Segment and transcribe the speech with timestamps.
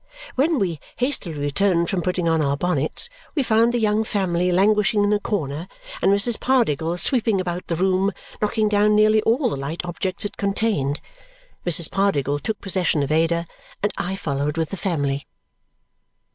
[0.33, 5.03] When we hastily returned from putting on our bonnets, we found the young family languishing
[5.03, 5.67] in a corner
[6.01, 6.39] and Mrs.
[6.39, 8.11] Pardiggle sweeping about the room,
[8.41, 10.99] knocking down nearly all the light objects it contained.
[11.67, 11.87] Mrs.
[11.91, 13.45] Pardiggle took possession of Ada,
[13.83, 15.27] and I followed with the family.